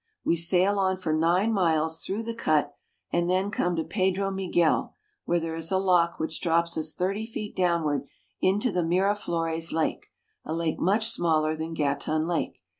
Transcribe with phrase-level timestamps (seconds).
[0.25, 2.73] We sail on for nine miles through the cut,
[3.11, 7.27] and then come to Pedro Miguel, where there is a lock which drops us thirty
[7.27, 8.07] feet downward
[8.41, 10.07] into the Mira flores Lake,
[10.43, 12.63] a lake much smaller than Gatun Lake.